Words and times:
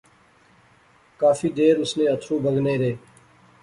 کافی 1.19 1.49
دیر 1.57 1.75
اس 1.81 1.91
نے 1.97 2.05
اتھرو 2.13 2.35
بغنے 2.43 2.75
رہے 2.79 2.93